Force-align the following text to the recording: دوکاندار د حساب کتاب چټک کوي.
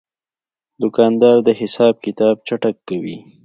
دوکاندار 0.81 1.37
د 1.47 1.49
حساب 1.59 1.93
کتاب 2.05 2.35
چټک 2.47 2.75
کوي. 2.89 3.17